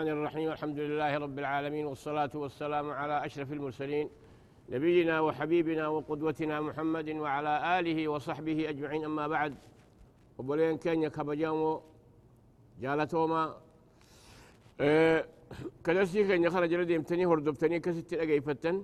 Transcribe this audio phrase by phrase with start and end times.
[0.00, 4.08] الرحمن الرحيم الحمد لله رب العالمين والصلاة والسلام على أشرف المرسلين
[4.68, 9.54] نبينا وحبيبنا وقدوتنا محمد وعلى آله وصحبه أجمعين أما بعد.
[10.38, 11.80] وبلين كان يكبجامو
[12.80, 13.42] جالتوما
[14.80, 15.24] أه
[15.84, 18.76] كدرسي كان يخرج لدي امتني هردبتني كستي أجيفتن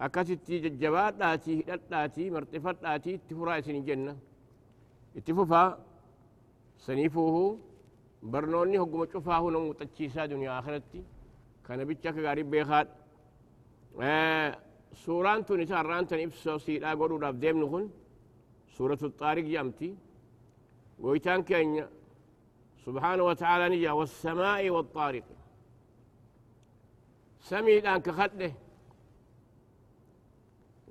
[0.00, 4.16] أكستي ججبات داتي داتي مرتفات داتي تفرا سن جنة.
[5.16, 5.64] اتفوفا
[6.78, 7.58] سنيفوه
[8.32, 11.00] برنوني هو شوفاه نمو تجيسا دنيا آخرتي
[11.66, 12.88] كان بيتشك غارب بيخات
[14.00, 14.58] آه
[15.04, 17.84] سوران تو نساء ران تن إبسو سيدا قولوا داف ديم نخون
[18.76, 19.90] سورة الطارق جامتي
[20.98, 21.86] ويتان كينيا
[22.84, 25.24] سبحانه وتعالى نجا والسماء والطارق
[27.40, 28.52] سمي الآن كخده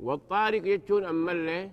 [0.05, 1.71] والطارق يتشون أما اللي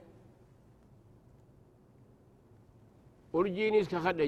[3.35, 4.25] أرجينيس كخده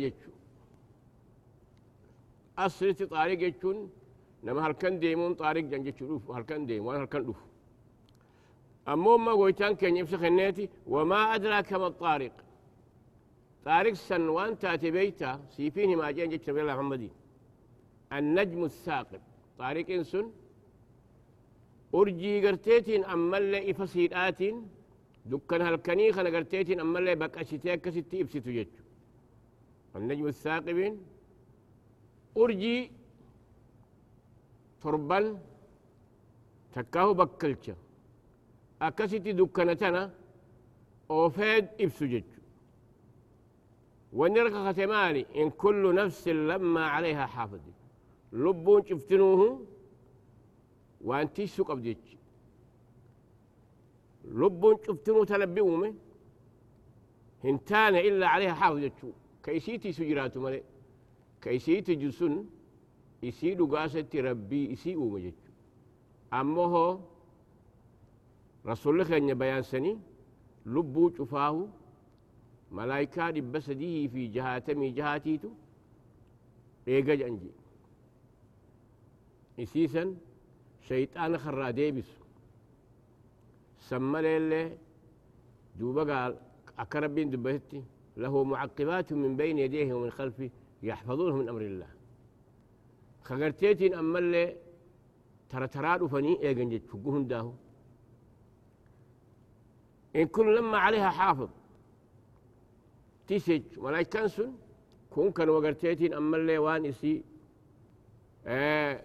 [2.59, 3.91] يتشون أصلتي طارق يتشون
[4.45, 7.37] نما هلكن ديمون طارق جنجي تشوف هلكن ديم وأنا هلكن دوف.
[8.89, 12.33] أمو ما قويتان كان يفسخ الناتي وما أدراك ما الطارق.
[13.65, 17.11] طارق سن وان تاتي بيتا سيفين ما جين جيت نبي الله محمدي.
[18.13, 19.21] النجم الثاقب.
[19.59, 20.31] طارق انسن
[21.95, 24.69] أرجي قرتيتين أما اللي إفسيراتين
[25.27, 26.81] دكان هالكني خنا قرتيتين
[32.37, 32.91] أرجي
[34.81, 35.39] تربان
[36.73, 37.77] تكاهو بكلشة
[38.83, 40.15] أكستي دكانتنا
[41.11, 41.69] أوفيد
[42.07, 42.41] جيتشو.
[44.13, 47.61] ونرك ختمالي إن كل نفس لما عليها حافظ
[48.33, 49.67] لبون شفتنوه
[51.01, 52.17] وانتي سوق أبديتش
[54.25, 55.95] لبون شفتنوه تلبيومه
[57.45, 58.91] هنتان إلا عليها حافظ
[59.43, 60.63] كيسيتي سجراتو مالي.
[61.45, 62.45] كيسيتي جسن
[63.23, 65.53] يسيدو قاسة ربي يسيئو مجتشو
[66.33, 67.01] أمه
[68.67, 69.99] رسول الله أن بيان سني
[70.67, 71.67] لبو شفاهو
[72.73, 75.51] ملايكا دب سديه في جهاتمي جهاتيتو
[76.89, 77.51] ايجا جنجي
[79.61, 80.05] اسيسا
[80.89, 82.11] شيطان خرا ديبس.
[83.89, 84.77] سمى ليلة
[85.79, 86.33] دوبا قال
[86.79, 87.83] أكربين دبهتي
[88.17, 90.51] له معقبات من بين يديه ومن خلفه.
[90.91, 91.91] يحفظونه من أمر الله.
[93.29, 94.57] خغرتيتين أما اللي
[95.51, 97.53] ترى ترى فني ايجا جت فقهن داهو.
[100.17, 101.51] إن كل لما عليها حافظ
[103.27, 104.53] تسج ملايكان سن
[105.11, 107.23] كون كان وقرتيتين أما اللي وان إسي
[108.47, 109.03] آه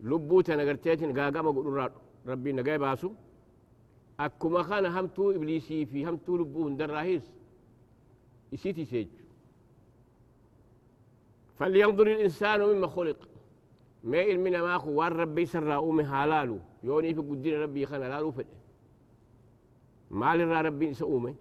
[0.00, 1.88] لبوتا نقرتيتين قاقما قلوا
[2.26, 3.10] ربي نقاي باسو
[4.20, 7.26] أكما كان همتو إبليسي في همتو لبوهن در راهيس
[8.54, 9.08] إسي تسج
[11.58, 13.28] فلينظر الإنسان مما خلق.
[14.04, 16.58] ما إلمنا ماخو وان ربي سر أومي هالالو.
[16.82, 18.46] يوني في قدين ربي خانا لالو فده
[20.10, 21.34] مال ربي سأومي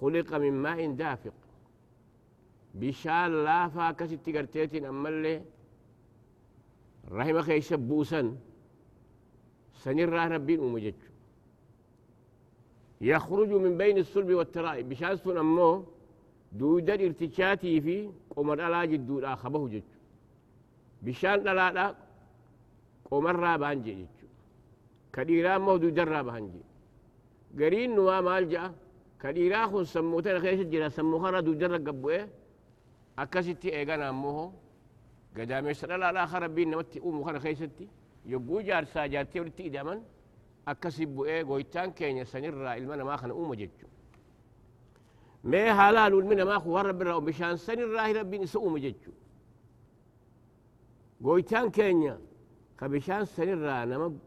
[0.00, 1.32] خلق من ماء دافق.
[2.74, 5.42] بشان لافا كست قرتيتين أما اللي
[7.10, 8.36] رحمة خيش بوسا
[9.74, 10.94] سنر ربين ومجج
[13.00, 14.88] يخرج من بين الصلب والترائب.
[14.88, 15.16] بشان
[16.56, 19.82] سن أمو دودا ارتشاتي في قمر ألا جدو خبه جج
[21.02, 21.94] بشان لا لا
[23.10, 24.06] قمر رابان جج
[25.12, 26.64] كديران مو دودا رابان جج
[27.58, 28.74] قرين نوا مال جاء
[29.22, 32.28] كديرا خون سموتين خيش جرا سمو خرا دو جرا قبوه
[33.18, 34.52] أكاسيتي إيغانا أموه
[35.36, 37.88] قدامي سر لا لا خربين نمتي أمو خرا خيشتي
[38.26, 39.98] يقو جار ساجارتي ولتي إدامان
[40.68, 43.54] أكاسي بوئي قويتان كينيا سنرى المنا ما خنا أمو
[45.46, 49.12] ججو مي حلال المنا ما خو ورب الرأو بشان سنرى ربي نسو أمو ججو
[51.24, 52.18] قويتان كينيا
[52.78, 54.18] كبشان سنرى نما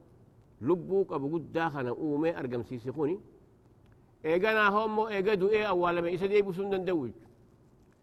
[0.61, 3.19] لبو قبو قد داخنا أمي أرقم سيسي خوني
[4.23, 7.09] eeganaa hoommoo eega du'ee awwaalame isa deebisuu hin danda'u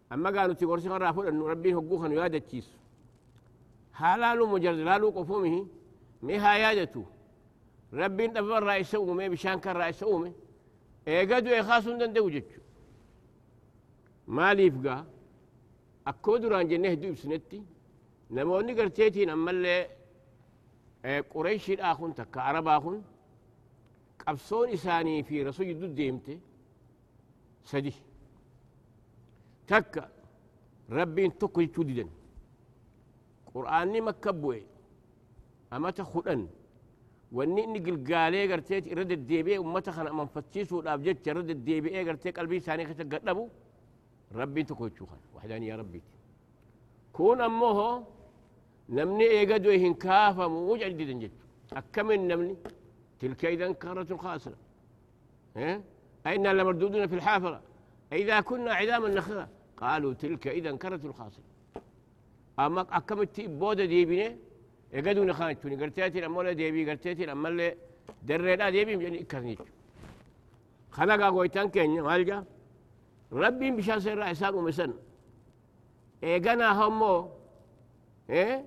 [0.09, 2.77] amma gaa nuti gorsi kanraa fudhannu rabbiin hogguu kanu yaadachiisu
[3.99, 5.61] haa laaluu mujarri laaluu qofumihi
[6.21, 7.05] mee haa yaadatu
[7.93, 10.33] rabbiin dhababarraa isa uume bishaan karraa isa uume
[11.05, 12.59] eega du'e kaasuu hin danda'u jechu
[14.27, 15.01] maaliif gaa
[16.11, 17.61] akkoo duraan jennee hedduu ibsinetti
[18.29, 19.81] namoonni garteetiin ammallee
[21.31, 22.97] qureyshiidhaa kun takka arabaa kun
[24.23, 26.33] qabsoon isaanii fi rasul jidduu deemte
[27.63, 27.93] sadi
[29.67, 30.01] takka
[30.97, 32.09] rabbiin tokko jechuu didan
[33.53, 34.61] qur'aanni makka bu'e
[35.75, 36.41] amata kudhan
[37.37, 42.85] wanni inni gilgaalee gartee irra deddeebi'ee ummata kana amanfachiisuudhaaf jecha irra deddeebi'ee gartee qalbii isaanii
[42.89, 43.43] keessa gadhabu
[44.31, 46.17] rabbiin tokko jechuu kana waxdaaniyaa rabbiiti
[47.17, 48.03] كون أمه
[48.89, 51.31] نمني إيقادو إهن كافة موجع جديدا جد
[51.73, 52.55] أكمل نمني.
[53.19, 54.57] تلك إذا كرة خاسرة.
[55.57, 55.81] إيه؟
[56.27, 57.61] أئنا لمردودون في الحافرة؟
[58.13, 61.43] إذا كنا عظاما نخرة قالوا تلك إذا كرة خاسرة.
[62.59, 64.37] أما أكمل بودة دي بني
[64.93, 69.03] إيقادو نخانتوني قرتيتي أما لا ديبي قرتيتي أما لا ديبي.
[69.03, 69.65] يعني إكرنيتو
[70.91, 72.45] خلقا قويتان كينيا مالجا؟
[73.31, 74.93] ربي بشان سيرا إسان ومسن
[76.23, 77.29] إيقانا همو
[78.29, 78.65] إيه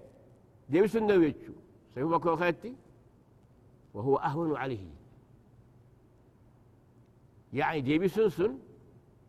[0.68, 1.52] ديبي سنة ويتشو
[1.94, 2.74] سيهو بكو خيتي
[3.94, 4.86] وهو أهون عليه
[7.52, 8.58] يعني ديبي سنسن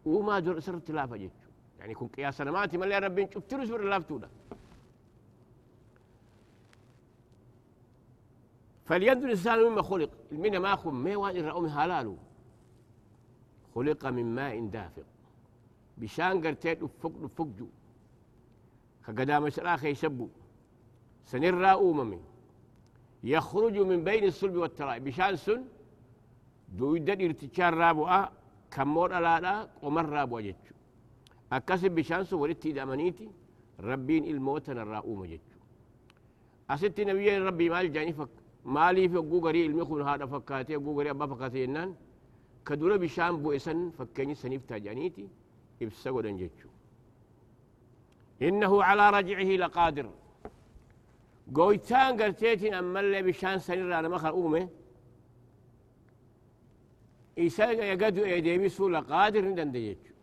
[0.06, 1.50] وما در سر تلافة جيتشو
[1.80, 4.30] يعني كن قياس سنماتي مالي ربي شفت له سور اللافتونا
[8.86, 12.18] فليد الإنسان مما خلق المين ما خم ما وان الرأوم هلالو
[13.76, 15.04] خلق من ماء دافق
[16.02, 17.68] بشان قرتيت فوق فوق جو
[19.06, 20.28] كقدام سلاخ يسبو
[21.32, 22.20] سنرى أممي
[23.24, 25.62] يخرج من بين الصلب والترائب بشان سن
[26.78, 28.32] دو يدد ارتشار رابو أه.
[28.74, 30.76] كمور ألا لا قمر رابو جتشو
[31.58, 33.28] أكسب بشان سن ولدتي دامنيتي
[33.90, 35.60] ربين الموتن الرأوم جتشو
[36.74, 38.34] أست نبي ربي مال جاني فك
[38.76, 41.90] مالي في قوغري المخون هذا فكاتي قوغري أبا فكاتي ينان
[42.66, 44.62] كدولا بشان بو إسن فكني سنيف
[45.82, 46.70] إبسقو دنجتشو.
[48.42, 50.10] إنه على رجعه لقادر.
[51.56, 54.70] قويتان قرتيتين أما اللي بشان سنير على مخر أومة.
[57.38, 60.14] إيسا يقدو إيديبي سو لقادر ندن ديتشو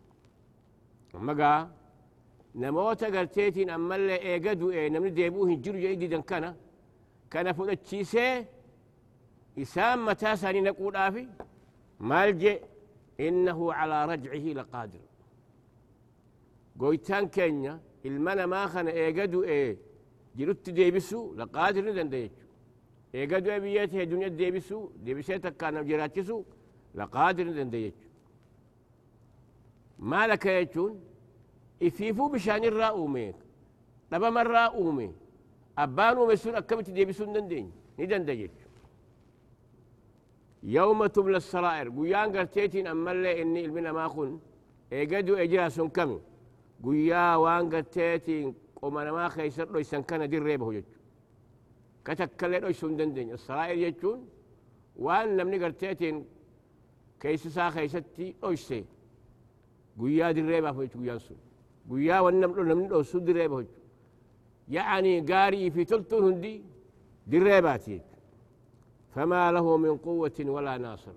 [1.15, 1.71] أما قا
[2.55, 6.57] نموت قرتيتين أما اللي إيقدو إيه نمني ديبوه جرو جيدي دن كان
[7.31, 8.45] كان فلتشيسي
[9.59, 11.29] إسام متى ساني نقول آفي.
[12.01, 12.63] مالجئ
[13.21, 15.05] إنه على رجعه لقادر.
[16.81, 17.75] قويتان كينيا
[18.07, 19.77] المنا ما خنا إيقادو إيه
[20.37, 22.47] جلوت ديبسو لقادر ندن ديتشو
[23.15, 26.39] إيقادو أبياته دنيا ديبسو ديبسيتك كان جراتشسو
[26.99, 28.09] لقادر ندن ديتشو
[30.11, 30.93] ما لك يجون
[31.87, 33.27] إفيفو بشان الرأومي
[34.13, 35.09] لبا من رأومي
[35.83, 37.67] أبانو مسون أكمت ديبسو ندن دين
[37.99, 38.69] ندن ديتشو
[40.77, 44.33] يوم تبلى السرائر قيان قرتيتين أما اللي إني المنا ما خن
[44.93, 46.19] إيقادو إجرا سن كمي
[48.83, 50.85] قومنا ما خيسر لو يسن كان دي ريبه جج
[52.05, 54.19] كتكل لو يسون دندن السرائر يجون
[55.05, 56.17] وان لم نقرتيتين
[57.21, 58.85] كيس سا خيستي لو يسي
[60.01, 61.37] قيا دي ريبه فوج قيان سن
[61.91, 63.59] قيا ونم لو نم لو سن دي ريبه
[64.77, 66.55] يعني قاري في تلتون هندي
[67.31, 68.01] دي ريباتي
[69.15, 71.17] فما له من قوة ولا ناصر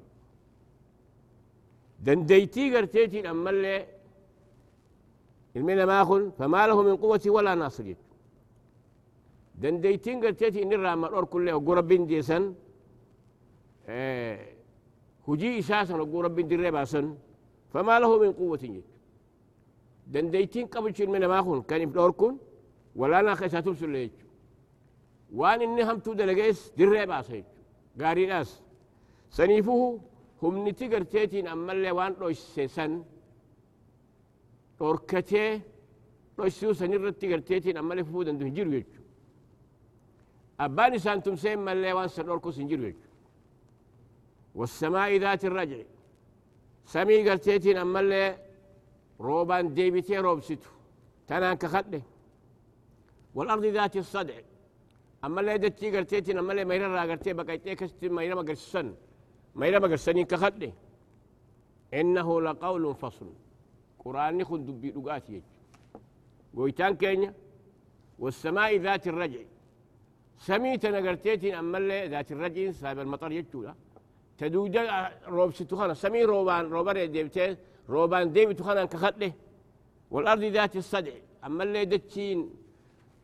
[2.06, 3.76] دنديتي قرتيتين أما اللي
[5.56, 7.84] المنا ما أخن فما له من قوة ولا ناصر.
[7.84, 7.98] جد
[9.56, 12.44] دنديتين قرتيتي إن الرام الأور كله وقرب بن ديسن
[13.88, 14.40] آه
[15.28, 17.16] هجي إساسا وقرب بن دريبا سن.
[17.74, 18.84] فما له من قوة جد
[20.14, 22.34] دنديتين قبل شيء ما أخن كان يفلور كن؟
[22.96, 24.12] ولا ناقص تبسل ليج
[25.38, 27.44] وأن إني هم تو دلقيس دريبا سيج.
[27.98, 28.50] gaariidhaas
[29.38, 29.88] saniifuhu
[30.42, 32.92] humniti garteetiin ammallee waan dhoyse san
[36.80, 39.02] san irratti garteetiin ammallee fufuu dandu hin jiru jechu
[40.58, 43.12] abbaan isaan tumsee mallee waan san dhorkus hin jiru jechu
[44.56, 45.82] والسماء ذات الرجع.
[46.86, 48.38] سمي قرتيتين أما اللي
[49.20, 50.72] روبان ديبتي روبستو
[51.28, 52.02] تنان كخده
[53.36, 54.38] والأرض ذات الصدع.
[55.24, 58.88] أما اللي دتي قرتيتين أما اللي ميرا را قرتي بقيتي كستي ميرا ما قرسن
[59.56, 60.72] ميرا ما قرسنين كخده
[61.94, 63.30] إنه لقول فصل.
[64.06, 65.44] قرآن دبي لقاتي يج
[66.56, 67.34] قويتان كينيا
[68.20, 69.40] والسماء ذات الرجع
[70.48, 71.80] سميتنا قرتيتين أما
[72.14, 73.74] ذات الرجع سايب المطر يجولا
[74.38, 74.82] تدودا
[75.28, 77.58] روب ستخانا سمي روبان روبان ديبتين
[77.90, 79.32] روبان ديبتو خانا كخده
[80.12, 81.12] والأرض ذات الصدع
[81.46, 82.50] أما اللي دتشين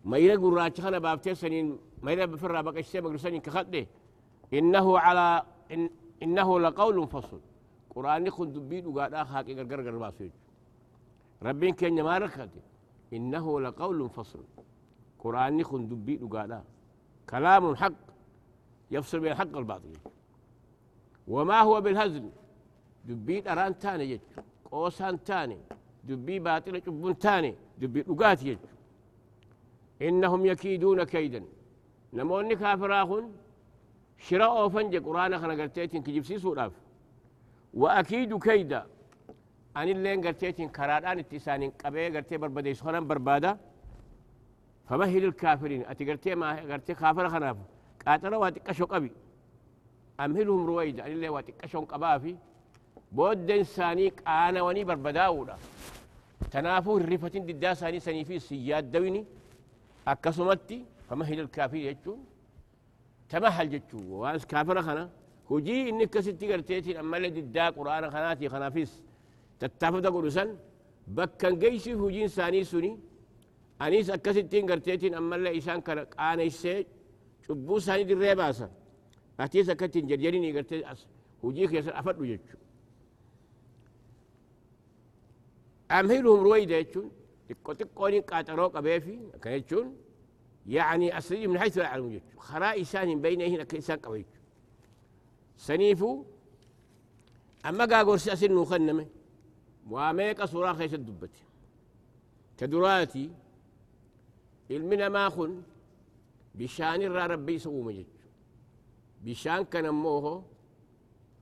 [0.06, 1.68] ميرا قراش خانا بافتي سنين
[2.06, 3.84] ميرا بفرا بقى الشيء بقى سنين كخده
[4.54, 5.44] إنه على
[5.74, 5.90] إن
[6.24, 7.40] إنه لقول فصل
[7.96, 10.30] قرآن يخن دبيد وقال آخاك إقر قرقر باسوج
[11.44, 12.18] ربين كان ما
[13.14, 14.44] إنه لقول فصل.
[15.20, 16.62] قرآن يخن دبيد وقال
[17.30, 17.94] كلام حق
[18.92, 19.94] يفصل بين الحق والباطل.
[21.28, 22.30] وما هو بالهزل؟
[23.06, 24.20] دبيد أران تاني يج.
[24.72, 25.58] قوسان تاني.
[26.04, 27.56] دبي باطل جبون تاني.
[27.78, 28.58] دبي لقات يج.
[30.02, 31.44] إنهم يكيدون كيدا.
[32.14, 33.32] نموني كافراهن
[34.18, 36.70] شراء فنج قرآن خنا قرتيتين كجيب سيسو
[37.74, 38.88] وأكيد كيدا.
[39.80, 43.52] أن اللين قرتيتين كرادان اتسانين قبيه قرتي بربدي سخنا بربادا
[44.88, 47.58] فمهل الكافرين أتقرتي ما قرتي كافر خناف
[48.06, 49.12] قاتل واتقشو قبي
[50.20, 52.36] أمهلهم رويدا اللي واتقشون قبافي
[53.16, 55.56] بود إنساني أنا وني بربداولا
[56.52, 59.26] تنافو الرفتين ددا ساني سني في سياد دويني
[60.08, 62.20] أكسمتي فمهل الكافر يجون
[63.30, 65.10] تمهل جتشو وانس كافر خنا
[65.52, 69.07] هجي إنك ستي قرتيتي أما اللي ددا قرآن خناتي خنافيس
[69.60, 70.50] تتافد قرسن
[71.08, 73.00] بكن جيسي هجين ساني سني.
[73.82, 76.86] أنيس أكستين قرتيتين أما اللي إسان كان قانا يسي
[77.48, 78.72] شبو ساني دي ريباسا
[79.40, 80.84] أتيس أكتين جرجريني قرتي
[81.44, 82.58] هجيك يسر أفضل جتشو
[85.92, 87.12] أمهلهم رويدا يجون
[87.50, 89.96] تكو تكوني قاتلوا قبيفي كان يجون
[90.68, 94.26] يعني أسري من حيث لا يعلمون يجون خراء إسان بينهن كإنسان قوي
[95.58, 96.24] سنيفو.
[97.66, 99.06] أما قاقور سياسين نخنمه
[99.90, 101.44] واميك صورا خيس الدبتي
[102.58, 103.30] كدراتي
[104.72, 105.62] المنا ما خن
[106.56, 108.06] بشان الرا ربي سوو مجد.
[109.24, 110.42] بشان كان موهو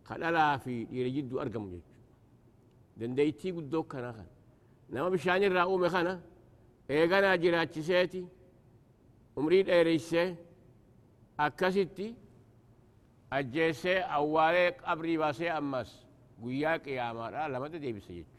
[0.03, 1.81] خلالا في يرجد أرقم مجد.
[2.97, 4.27] دنديتي قدو كان خن
[4.89, 6.21] نما بشان الرا أومي خنا
[6.89, 8.25] إيغانا جراتشيسيتي
[9.39, 10.27] umrii dheereysee
[11.45, 12.07] akkasitti
[13.37, 15.89] ajjeesee awwaalee qabrii baasee ammas
[16.43, 18.34] guyyaa qiyaamaadha lamata deebise jechu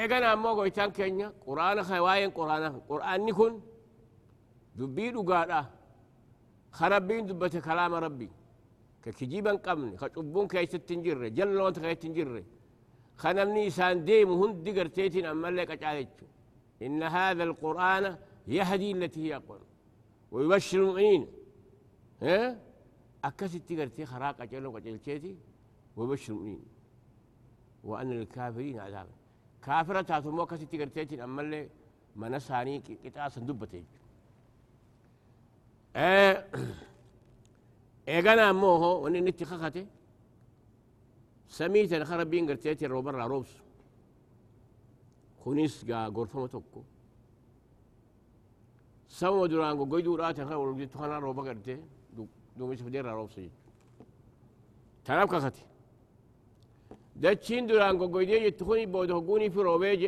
[0.00, 3.54] eegana ammoo goytaan keenya quraana waa'een quraana quraanni kun
[4.78, 5.60] dubbii dhugaadha
[6.76, 8.30] ka rabbiin dubbate kalaama rabbii
[9.02, 12.44] ka kijiban qabne ka cubbuun keessatti hin jirre jalloonta keessatti hin jirre
[13.22, 16.26] خنمني سان ديم هند قرتيتين أما لك أجعلتشو
[16.82, 18.04] إن هذا القرآن
[18.48, 19.62] يهدي التي هي أقوم
[20.32, 21.22] ويبشر المؤمنين
[22.22, 22.58] ها
[23.24, 25.36] أكست تقرتي خراق أجلو أجلتيتي
[25.96, 26.64] ويبشر المؤمنين
[27.84, 28.08] وأن
[29.64, 31.68] كافرة تاتمو كست تقرتيتين أما لي
[32.16, 33.84] من ساني كتاسا دبتي
[35.96, 36.46] إيه
[38.08, 39.86] إيغانا أموه وأن نتخخته
[41.48, 43.52] سميت خربين قرتيتي روبر روبس.
[45.44, 46.82] خونيس غا غورفما توكو
[49.08, 51.80] سمو دران غو غيدو رات خا ولدي تخنا روبا قرتي
[52.56, 53.40] دو مش فدير روبس.
[55.04, 55.28] تناب
[57.22, 60.02] دچين دران غو غيدي يتخوني بودو غوني في روبيج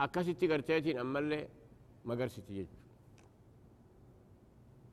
[0.00, 1.48] أكاسيتي قرتيتي أمالي
[2.06, 2.66] ما قرسيتي يج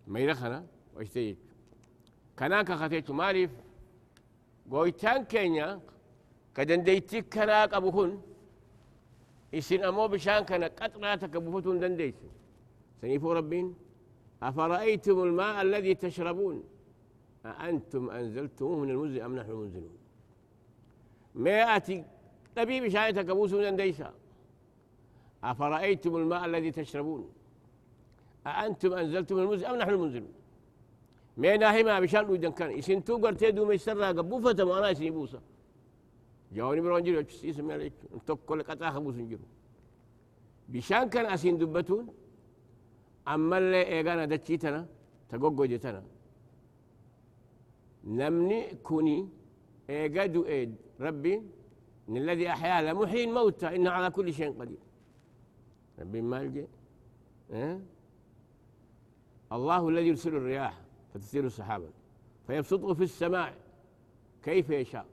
[0.08, 0.60] ما يدخنا
[0.96, 1.36] واشتيج
[2.40, 3.52] كنا كختي ماليف
[4.74, 5.68] goytaan keenya
[6.56, 8.12] ka dandeeytii kanaa qabu kun
[9.60, 12.28] isin ammoo bishaan kana qaxnaa takka bufatuu hin dandeeysu
[13.00, 13.68] saniifuu rabbiin
[14.44, 16.64] أفرأيتم الماء الذي تشربون
[17.46, 19.96] أأنتم أنزلتموه من المزن أم نحن المنزلون
[21.38, 22.06] أتي
[22.58, 24.14] نبي بشاية كبوس من ديسا
[25.44, 27.30] أفرأيتم الماء الذي تشربون؟
[28.48, 30.34] أأنتم أنزلتم من المزن أم نحن المنزلون؟
[31.38, 32.72] مينا هما بشأن ودن كان.
[32.78, 35.42] اسن تو قرتي دو ميسرا قبوفة ما أنا اسني بوسا
[36.54, 39.48] جاوني برون جيرو اسم عليك انتو كل قطع خبوس جيرو.
[40.70, 42.08] بشان كان أسين دبتون
[43.28, 44.88] أما اللي إيغانا دتشيتنا
[45.30, 46.04] تقوقو جتنا
[48.04, 49.30] نمني كوني
[49.90, 50.76] إيغادو إيد.
[51.00, 51.44] ربي
[52.10, 54.78] إن الذي احيا لمحيي الموتى إنه على كل شيء قدير.
[56.00, 56.68] ربي مالجي
[57.52, 57.80] أه؟
[59.52, 60.82] الله الذي يرسل الرياح
[61.14, 61.90] فتسير السحابة
[62.48, 63.58] فيبسطه في السماء
[64.44, 65.06] كيف يشاء.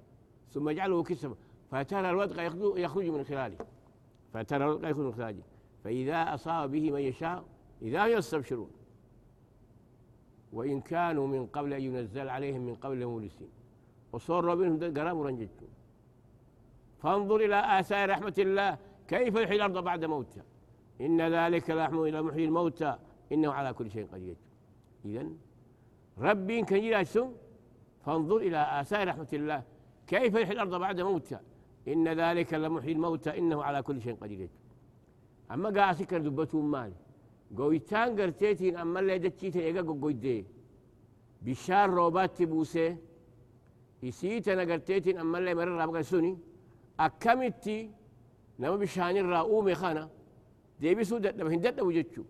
[0.50, 1.34] ثم يجعله كسفا
[1.70, 2.42] فترى الودق
[2.80, 3.66] يخرج من خلاله.
[4.32, 5.42] فترى الودق يخرج من خلاله.
[5.84, 7.44] فإذا أصاب به من يشاء
[7.82, 8.70] إذا يستبشرون.
[10.52, 13.48] وإن كانوا من قبل أن ينزل عليهم من قبل مولسين
[14.12, 15.71] وصار منهم قرام رنجتهم.
[17.02, 18.78] فانظر إلى آثار رحمة الله.
[19.08, 20.44] كيف يحيي الأرض بعد موتها؟
[21.00, 22.96] إن ذلك لحم إلى محيي الموتى.
[23.32, 24.36] إنه على كل شيء قدير.
[25.04, 25.26] إذا
[26.18, 27.36] ربي كان يلاسون
[28.04, 29.62] فانظر إلى آثار رحمة الله.
[30.06, 31.40] كيف يحيي الأرض بعد موتها؟
[31.88, 33.38] إن ذلك لمحيي الموتى.
[33.38, 34.48] إنه على كل شيء قدير.
[35.50, 36.92] أما قاسي كان دبتهم مال
[37.58, 40.46] قويتان قرتيتين أما اللي دتشيتين إيقا قويدي
[41.42, 42.96] بشار روبات بوسي.
[44.04, 46.38] إسيتنا قرتيتين أما اللي مرر رابقا سوني.
[47.06, 47.78] أكمتي
[48.60, 50.04] نما بشان الرؤوم خانا
[50.80, 52.24] ديبسو دد هندد وجدتشو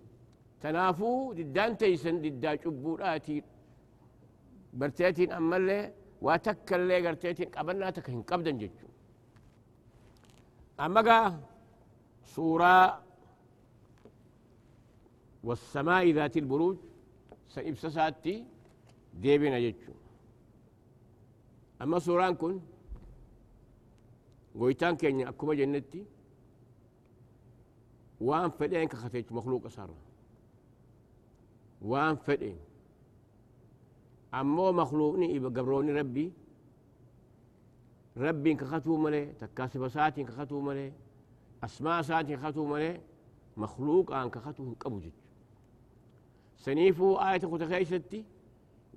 [0.62, 3.36] تنافو ددان تيسن ددا شبوراتي
[4.78, 5.78] برتيتين أما اللي
[6.26, 8.88] واتك اللي قرتيتين قبلنا تكهن قبدا جتشو
[10.84, 11.18] أما قا
[12.34, 12.76] سورة
[15.46, 16.76] والسماء ذات البروج
[17.54, 18.36] سإبسساتي
[19.22, 19.94] ديبنا جتشو
[21.82, 22.54] أما سوران كن
[24.58, 26.04] قويتان كينيا أكما جنتي
[28.20, 29.90] وان فدين كختيج مخلوق صار
[31.82, 32.56] وان فدين
[34.34, 36.32] أمو مخلوقني إبا قبروني ربي
[38.16, 40.92] ربي كختو ملي تكاسب ساتي كختو ملي
[41.64, 43.00] أسماء ساتي كختو ملي
[43.56, 45.12] مخلوق آن كختو قبو جج
[46.56, 48.24] سنيفو آية كتخيشتي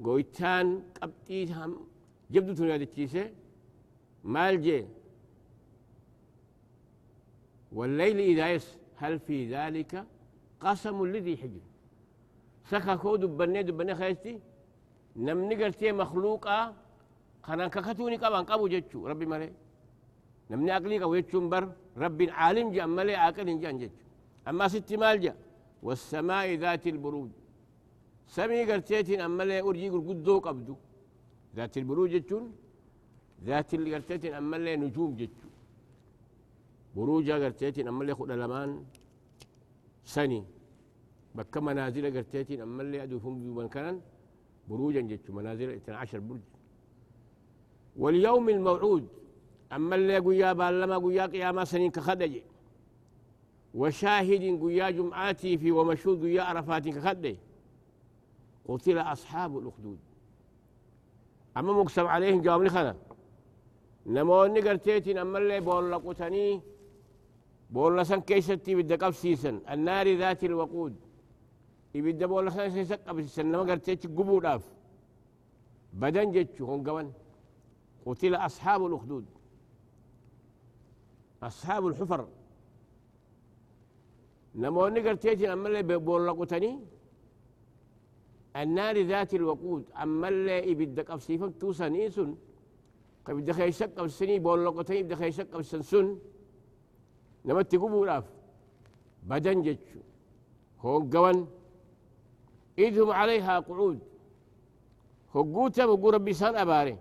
[0.04, 1.78] قويتان قبتي هم
[2.32, 3.34] جبدو تنيا تشيسي
[4.24, 4.88] مال جي
[7.78, 8.68] والليل إذا يس
[9.02, 9.92] هل في ذلك
[10.64, 11.64] قسم الذي حجر؟
[12.72, 14.34] سكا كو دبني دبني خيستي
[15.26, 16.58] نمني قرتي مخلوقا
[17.48, 19.50] خنا ككتوني قبان قبو جتشو ربي مالي
[20.50, 21.64] نمني أقلي قبو جتشون بر
[22.04, 24.06] رب عالم جا مالي عاقل جان جتشو.
[24.50, 25.34] أما ست مال جا
[25.86, 27.32] والسماء ذات البروج.
[28.36, 30.76] سمي قرتيتين أما لي أرجي قدو قبدو
[31.56, 32.44] ذات البروج جتشون
[33.48, 35.48] ذات اللي قرتيتين أما لي نجوم جتشو.
[36.96, 38.84] بروجا قرتيتين أما لي خد لمان
[40.06, 40.44] سني.
[41.36, 44.02] بكا منازل قرتيتين أما لي أدو فم دوبان كان
[44.70, 46.40] بروجا جتشو منازل 12 برج
[47.98, 49.08] واليوم الموعود
[49.72, 52.34] أما اللي قويا بالما قويا قياما سنين كخدج
[53.74, 57.36] وشاهد قويا جمعاتي في ومشهود قويا عرفات كخدج
[58.68, 60.00] قتل أصحاب الأخدود.
[61.58, 62.96] أما مقسم عليهم جواب لخنا.
[64.06, 66.62] نموني قرتيتين أما اللي بول قتني
[67.70, 70.96] بول سن كيستي بدك سيسن النار ذات الوقود.
[71.96, 74.64] يبدا بول سن سيسن قبسيسن نما قرتيتي قبو داف
[75.94, 77.12] بدن جتشو هون قوان
[78.06, 79.26] قتل أصحاب الأخدود.
[81.44, 82.28] أصحاب الحفر.
[84.56, 86.80] نموني قرتيتي أما اللي بول قتني
[88.56, 89.84] النار ذات الوقود.
[90.04, 92.36] أما اللي يبدك أفسيفم توسن إيسن
[93.26, 96.20] قبل دخل يشق السني بول لقطين دخل يشق السنسن
[97.48, 98.26] لاف
[99.30, 100.00] بدن جتشو
[100.84, 101.38] هون قوان
[102.84, 104.00] إذهم عليها قعود
[105.36, 106.96] هقوتا بقو ربي سان أباري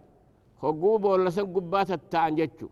[0.62, 2.68] هقو بول لسن قبات التعن جتشو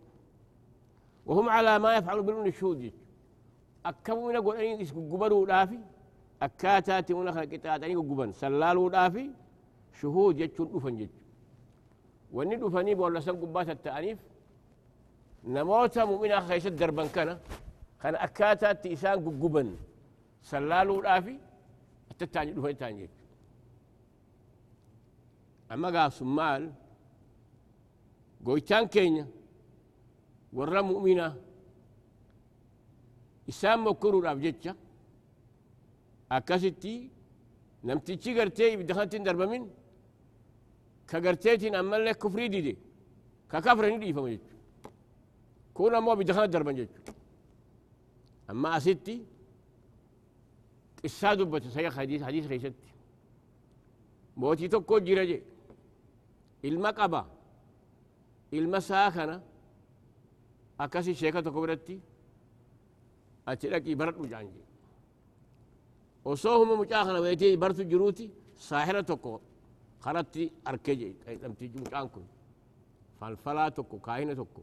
[1.27, 3.05] وهم على ما يفعلوا بالون الشهود جتشو
[3.89, 5.79] أكمو نقول أين اسم قبروا لافي
[6.47, 9.25] أكاتاتي ونخل كتات أين قبن سلالوا لافي
[10.01, 11.23] شهود جتشو الأفن جتشو
[12.37, 14.19] wanni dhufanii boolasan gubbaa tatta'aniif
[15.45, 17.35] namoota mu'mina keessatti darban kana
[18.03, 19.69] kan akkaataatti isaan gugguban
[20.51, 21.35] sallaaluudhaafi
[22.11, 23.21] attattaanii dhufanii ta'an jechuudha.
[25.73, 26.63] Amma gaafsun maal
[28.45, 29.25] goytaan keenya
[30.57, 31.27] warra mu'mina
[33.53, 34.73] isaan mokkoruudhaaf jecha
[36.37, 36.93] akkasitti
[37.87, 39.65] namtichi gartee ibidda kanatti hin darbamin
[45.75, 47.13] كغرتيتين أما لك كفري دي ككفر ندي فما جيتشو كون أما بدخل دربا جيتشو
[48.51, 49.25] أما أستي
[51.05, 52.89] قصة دبت سيخ حديث حديث خيستي
[54.37, 55.43] موتي توكو جيرجي
[56.65, 57.27] المقبة
[58.53, 59.43] المساكنة
[60.81, 62.01] أكاسي شيكا توكو برتي
[63.49, 64.61] أتلقي برد مجانجي.
[66.25, 69.41] وصوهم مجاخنا ويتي برتو جروتي ساحرة توكو.
[70.03, 71.15] karatti arke je
[71.75, 72.25] mucaan kun
[73.19, 74.63] falfalaa tokko kaahina tokko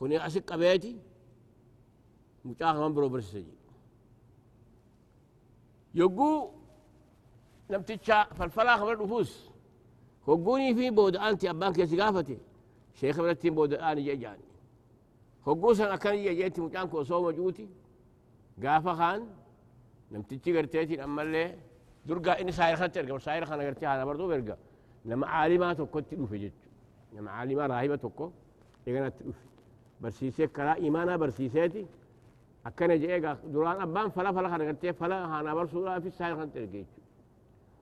[0.00, 0.96] خني أسك قبيتي
[2.44, 3.54] مجاه من برو برسجي
[5.94, 6.50] يقو
[7.70, 9.50] نمتشا فالفلاخ من النفوس
[10.28, 12.38] هقوني في بود أنت أبانك يا سقافتي
[12.94, 14.44] شيخ برتين بود أنا جاي جاني.
[15.46, 17.68] هقوس أنا كان يجي أنت مجانك وصو مجوتي
[18.64, 19.26] قافة خان
[20.12, 21.58] نمتشي قرتيتي أما اللي
[22.06, 24.56] درقا إني سائر خان ترقا وسائر خان قرتيها أنا برضو برقا.
[25.04, 26.52] لما عالمات وكتلو في جد
[27.12, 28.32] لما عالمات راهبة وكتلو
[28.84, 29.34] في جد
[30.00, 31.86] برسيسة كلا إيمانا برسيساتي
[32.66, 36.82] أكنا جاء دوران أبان فلا فلا خنا قرتي فلا هانا برسولا في ساير خنت إرجع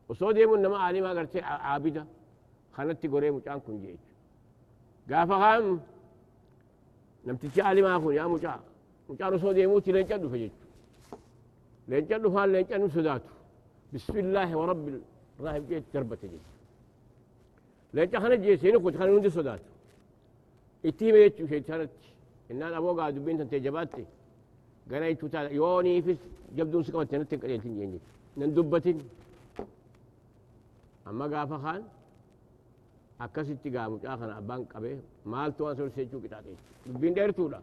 [0.09, 2.05] وصود يمون لما عالمة قرتي عابدة
[2.73, 3.99] خنت تقولي مجان كن جيت
[5.11, 5.81] قافا خان
[7.27, 8.61] نمتشي عالمة أخون يا مجان
[9.09, 10.53] مجان وصود يموت لين جدو فجت
[11.89, 13.33] لين جدو فان لين جدو سداتو.
[13.93, 15.01] بسم الله ورب
[15.41, 16.47] الراهب جيت تربة جيت
[17.95, 19.31] لين خنا جي سينو كنت خنا ندي
[20.89, 21.91] اتيم يتشو شيطانت
[22.51, 24.05] ان أنا ابو قاعد بنت انت جباتي
[24.91, 26.13] قال اي توتا يوني في
[26.57, 27.99] جبدون سكوت تنتك قليلتين جيني
[28.39, 28.99] نندبتين
[31.09, 31.83] اما قافا خان
[33.25, 34.97] akkasitti gaa mucaa kana abbaan qabee
[35.33, 36.53] maaltu waan sol seechuu qixaaxe
[36.87, 37.59] dubbiin dheertuudha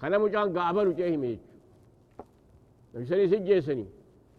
[0.00, 1.46] kana mucaan gaaba lucee hime jechu
[2.92, 3.88] namsanii sijjeessanii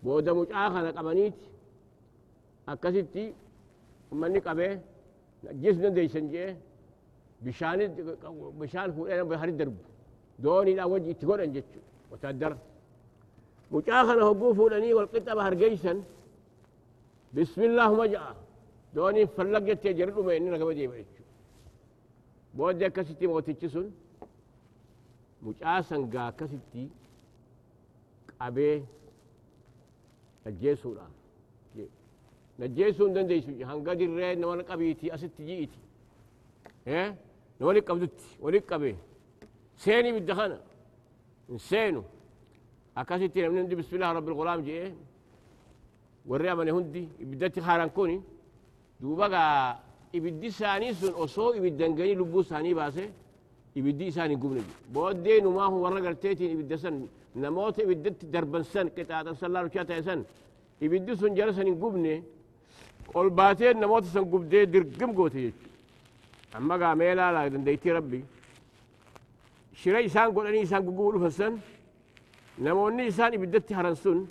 [0.03, 1.43] booda mucaa kana qabaniiti
[2.73, 3.23] akkasitti
[4.13, 4.71] ummanni qabee
[5.63, 6.49] jis dandeeysan jee
[7.45, 7.79] bishaan
[8.59, 9.81] bishaan fuudhee hari darbu
[10.43, 11.79] dooniidhaan wajji itti godhan jechu
[12.11, 12.57] وتأدر
[13.71, 15.93] مجاخنا هقوفوا لني والقطة بهرقيسا
[17.35, 18.21] بسم الله مجأ
[18.95, 21.23] دوني فلق جت جرد ما إننا كما دي بيتشو
[22.57, 23.87] بود كستي موتيتشسون
[25.45, 26.83] مجاسن غا كستي
[28.41, 28.85] قبي
[30.47, 31.05] أجيسو لا
[32.59, 35.79] نجيسون دن ديسو هنگا دي ري نوان قبيتي أست جيتي
[36.87, 37.15] إيه
[37.61, 38.95] نولي قبدتي ولي قبي
[39.83, 40.57] سيني بالدخانة
[41.69, 42.03] سينو
[42.97, 44.93] أكاسيتي نمني بسم الله رب الغلام جي
[46.29, 48.21] warri amane hundi ibiddatti haaran kuni
[49.01, 49.79] duuba gaa
[50.17, 53.03] ibiddi isaanii sun osoo ibiddan ganii lubbuu isaanii baase
[53.79, 54.61] ibiddi isaan hin gubne
[54.93, 56.95] booddee numaahu warra garteetiin ibidda san
[57.43, 60.19] namoota ibiddatti darban san qixaaxan san laaluchaa ta'e san
[60.85, 62.13] ibiddi sun jara san hin gubne
[63.19, 63.73] ol baatee
[66.99, 68.19] mee laalaa dandeettii rabbi
[69.81, 71.53] shira isaan godhanii isaan gugubuu dhufan san
[72.65, 74.27] namoonni isaan ibiddatti haran sun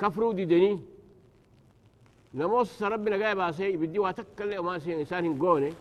[0.00, 0.80] كفروا ديدني
[2.34, 3.76] نموس ربنا جاي باسي.
[3.76, 5.72] بدي واتكل ما سي إنسان هنغوني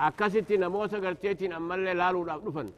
[0.00, 2.68] أكاسيتي نموس غرتيتين امال لالو دفن.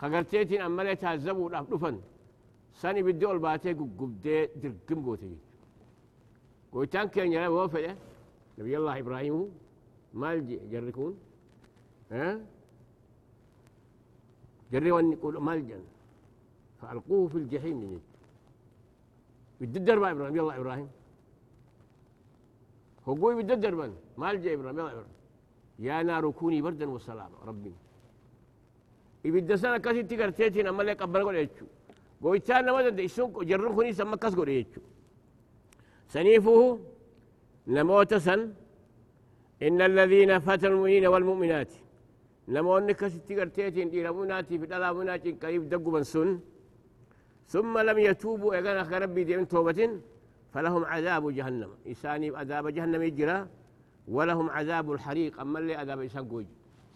[0.00, 1.96] خغرتيتين امال تعذبوا دفن.
[2.80, 5.36] ساني بدي اول باتي غبدي درغم غوتي
[6.72, 7.96] قوتان كان يا وفده
[8.58, 9.36] نبي الله إبراهيم
[10.20, 11.14] مالجي جركون
[12.12, 12.40] ها؟
[14.72, 15.78] جري يقول مالجا
[16.78, 18.00] فألقوه في الجحيم نجد
[19.60, 20.36] بدي الدرب إبراهيم.
[20.36, 20.88] يلا إبراهيم.
[23.08, 23.80] هو قوي بدي الدرب
[24.20, 24.78] ما الجا إبراهيم.
[24.78, 25.14] يلا إبراهيم.
[25.78, 27.38] يا نار كوني بردا وسلاما.
[27.48, 27.72] ربي.
[29.56, 31.66] سنه كاسي تيغرتيتين أما لك قبل قول يچو
[32.22, 32.98] قويتان ما دد.
[32.98, 34.82] يسون جرن خوني سما كاس قول يچو
[36.08, 36.78] سنيفه
[37.66, 38.40] نموت سن.
[39.62, 41.72] إن الذين فتنوا المؤمنين والمؤمنات
[42.48, 46.40] نمو أنك ستيغرتيتين دي رموناتي في الألاموناتي قريب دقوا من سن
[47.46, 49.80] ثم لم يتوبوا إذا ربي دي من توبة
[50.52, 51.70] فلهم عذاب جهنم.
[51.92, 53.46] إساني عذاب جهنم يجرى
[54.08, 55.40] ولهم عذاب الحريق.
[55.40, 56.46] أما اللي عذاب إسان قوي.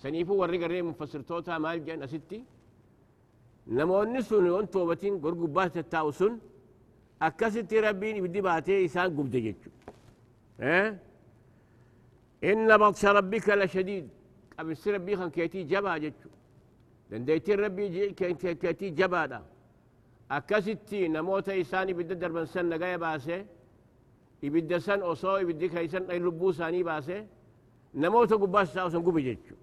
[0.02, 2.40] سنيفو ورق الرئي مفسر توتا مال جنة ستي.
[3.76, 6.32] نمو النسون وان توبة قرقو بات التاوسن
[7.22, 9.70] أكست ربين بدي باتي إسان قبد جيتشو
[10.60, 10.88] آه؟
[12.44, 14.09] إن بطش ربك لشديد.
[14.59, 16.29] قبل ربي خان كيتي جبا جيتشو
[17.11, 19.42] دنديتي ربي كيتي جبا
[20.31, 23.46] akkasitti namoota isaan ibidda darban san nagaya baase
[24.42, 27.16] ibidda san osoo ibiddi kaysan dhay lubbuu isaanii baase
[27.94, 29.55] namoota gubbaas isaa osan gubi jechu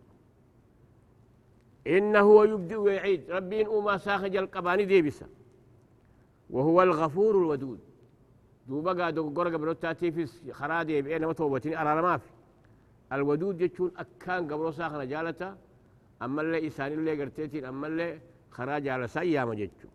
[1.88, 3.32] إنه هو يبدئ ويعيد.
[3.32, 5.28] ربين أما ساخج القباني ديبسا.
[6.50, 7.80] وهو الغفور الودود.
[8.68, 12.30] دوبا قادو قرق بروتاتي في خرادي بأين وتوبتني أرى ما في
[13.14, 15.58] الودود يجون أكان قبرو ساخنا جالتا
[16.22, 18.20] أما اللي إساني اللي قرتيتين أما اللي
[18.52, 19.88] خراج على سيام جيتشو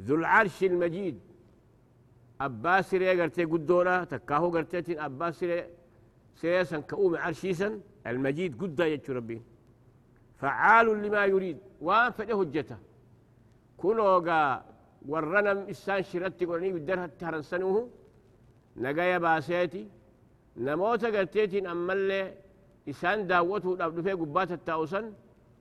[0.00, 1.20] ذو العرش المجيد.
[2.40, 5.64] أباس سيري قرتي قدونا تكاهو قرتي أباس سيري
[6.40, 9.42] سيسا كأوم عرشيسا المجيد قد يجو ربي.
[10.40, 12.78] فعال لما يريد وان فده هجته
[13.76, 14.64] كنوغا
[15.08, 17.90] ورنا إسان شرتي قرني بدرها تهرن سنوه
[18.76, 19.88] نقايا باسيتي
[20.56, 22.34] نموت قرتيتي أما اللي
[22.88, 25.12] إسان داوته دفع قبات التاوسن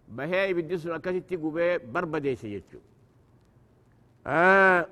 [0.07, 2.79] بهي بدسنا كتتي قبي بربديسي يجو
[4.27, 4.87] آه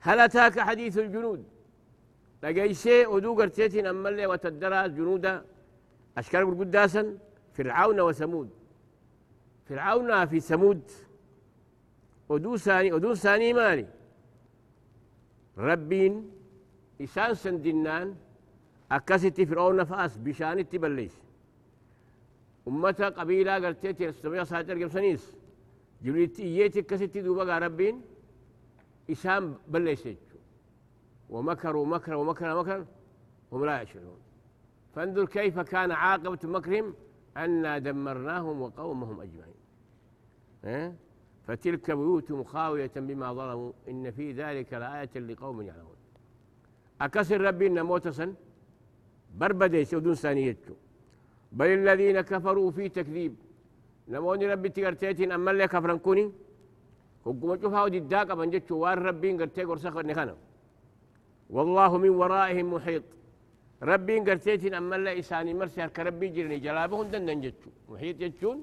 [0.00, 1.44] هل أتاك حديث الجنود
[2.42, 5.44] لقي شيء ودو قرتيتين أما اللي وتدرى جنودا
[6.18, 7.18] أشكال قداسا
[7.54, 8.50] فرعون وثمود
[9.68, 10.82] فرعون في ثمود
[12.28, 13.86] ودو ثاني ودو ثاني مالي
[15.58, 16.30] ربين
[17.04, 18.16] إسان سندنان
[18.92, 21.16] أكستي فرعون فاس بشان تبليس
[22.68, 25.36] أمتا قبيلة قرتيتي السمية ساتر قمسانيس
[26.02, 28.02] جبريت إيتي كستي دوبا ربين
[29.10, 30.08] إسام بلش
[31.30, 32.84] ومكروا مكرا ومكر مكر
[33.52, 34.18] هم لا يشعرون
[34.94, 36.94] فانظر كيف كان عاقبة مكرهم
[37.36, 39.54] أنا دمرناهم وقومهم أجمعين
[40.64, 40.94] آه؟
[41.46, 45.96] فتلك بيوتهم خاوية بما ظلموا إن في ذلك لآية لقوم يعلمون
[47.00, 48.34] أكسر ربي موتسا
[49.38, 50.74] بربدي سودون ثانيته
[51.52, 53.34] بل الذين كفروا في تكذيب.
[54.08, 56.24] rabbitti garteetiin ammallee kafran kuni
[57.24, 60.34] hogguma cufaa diddaa qaban jechuu waan rabbiin gartee gorsa kanne kana
[61.50, 63.02] والله من ورائهم محيط.
[63.82, 68.58] ربي قرتيتين أما لا إساني مرسي هرك ربي جرني جلابهم دندن جتشو محيط جتشون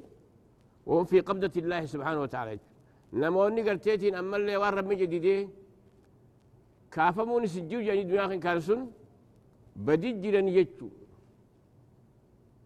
[0.88, 2.60] وهم في قبضة الله سبحانه وتعالى.
[3.14, 5.36] نموني قرتيتين أما لا وان ربي جديدي؟
[6.92, 8.80] كافموني سجيو جاني دنيا كارسون؟
[9.76, 10.90] بدي جرني جتشو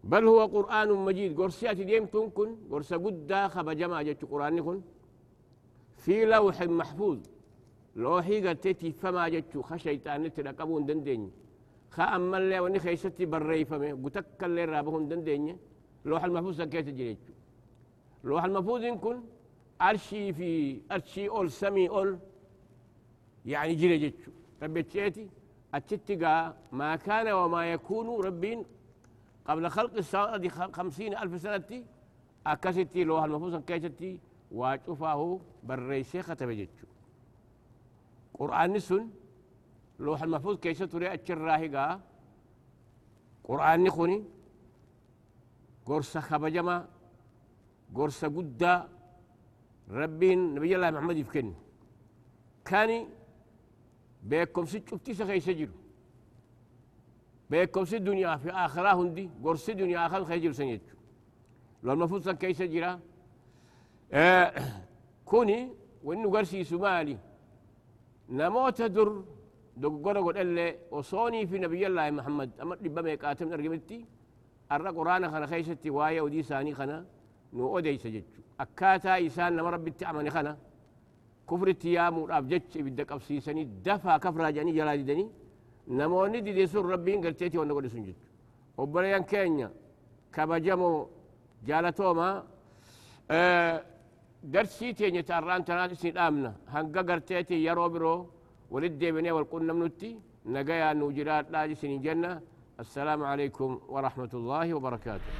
[0.04, 1.40] بل هو قرآن مجيد.
[1.40, 4.80] قرسيات ديم كن قرصة قد خب جمع جت قرآن كن
[5.96, 7.18] في لوح محفوظ.
[7.96, 11.30] لوحي قلتي فما جتشو خشيطان تلقبون دندين.
[11.90, 13.92] خا أما اللي وني خيستي بري فمي.
[13.92, 15.56] قتك اللي رابهون دندين.
[16.04, 17.32] لوح المحفوظ سكيت جريتشو
[18.24, 19.20] لوح المحفوظ كن
[19.82, 22.18] أرشي في أرشي أول سمي أول.
[23.46, 24.30] يعني جري جتشو
[25.74, 28.64] أتتقى ما كان وما يكون ربين
[29.46, 31.84] قبل خلق السماوات خمسين ألف سنة
[32.46, 36.86] أكستي لوح المحفوظ كيستي واجفاه بريسي ختم جتشو
[38.38, 39.10] قرآن سن
[39.98, 42.00] لوح المحفوظ كيسة تري أتشراهقا
[43.44, 44.24] قرآن نخوني
[45.86, 46.88] قرصة خبجما
[47.94, 48.88] قرصة قدة.
[49.90, 51.54] ربين نبي الله محمد يفكن
[52.64, 53.08] كاني
[55.12, 55.70] سخي سجل
[57.50, 60.96] بيكم ست دنيا في آخرة هندي قرص دنيا آخر خيجل سنيتشو
[61.82, 63.00] لو المفروض كيسة جرا
[64.12, 64.52] آه
[65.24, 65.72] كوني
[66.04, 67.18] وإنه قرسي سمالي
[68.28, 69.22] نموت در
[69.76, 72.50] دقورة قد اللي وصوني في نبي الله محمد.
[72.60, 74.04] أما لبما يقاتم أرقمتي
[74.72, 77.06] أرى قرآن خنا خيستي وايا ودي ساني خنا
[77.52, 80.58] نو أودي سجدت أكاتا إسان نما ربي تعمني خنا.
[81.50, 85.26] كفر التيام أبجتش بدك أبسيسني دفع كفر جاني جلالي دني
[85.98, 88.16] نموني دي ديسور ربي قلتيتي وأنا قد سنجد
[88.78, 89.68] وبريان كينيا
[90.34, 90.92] كبجمو
[91.68, 92.28] جالتوما
[93.30, 93.76] أه
[94.54, 98.14] درسي تيني تاران تنات سين آمنا هنگا قرتيتي يرو برو
[98.74, 100.10] ولد بني والقنم نتي
[100.54, 102.32] نقيا نوجرات لاجي سين جنة
[102.84, 105.30] السلام عليكم ورحمة الله وبركاته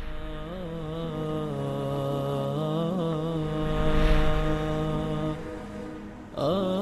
[6.39, 6.78] آه